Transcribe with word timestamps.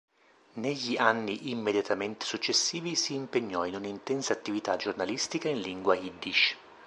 Negli 0.53 0.97
anni 0.97 1.51
immediatamente 1.51 2.25
successivi, 2.25 2.95
si 2.95 3.13
impegnò 3.13 3.65
in 3.67 3.75
una 3.75 3.85
intensa 3.85 4.33
attività 4.33 4.75
giornalistica 4.75 5.47
in 5.47 5.59
lingua 5.61 5.93
yiddish. 5.95 6.55